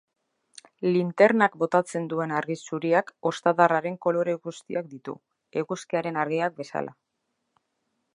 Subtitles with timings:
[0.93, 5.15] Linternak botatzen duen argi zuriak ostadarraren kolore guztiak ditu,
[5.63, 6.97] eguzkiaren argiak bezala.